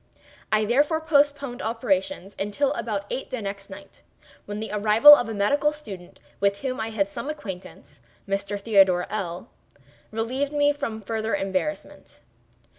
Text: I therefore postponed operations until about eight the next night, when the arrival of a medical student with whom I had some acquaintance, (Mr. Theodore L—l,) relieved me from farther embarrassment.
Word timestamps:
I 0.51 0.65
therefore 0.65 0.99
postponed 0.99 1.61
operations 1.61 2.35
until 2.39 2.73
about 2.73 3.05
eight 3.11 3.29
the 3.29 3.39
next 3.39 3.69
night, 3.69 4.01
when 4.47 4.59
the 4.59 4.71
arrival 4.71 5.13
of 5.13 5.29
a 5.29 5.33
medical 5.35 5.71
student 5.71 6.19
with 6.39 6.61
whom 6.61 6.79
I 6.79 6.89
had 6.89 7.07
some 7.07 7.29
acquaintance, 7.29 8.01
(Mr. 8.27 8.59
Theodore 8.59 9.05
L—l,) 9.11 9.51
relieved 10.09 10.53
me 10.53 10.73
from 10.73 11.01
farther 11.01 11.35
embarrassment. 11.35 12.19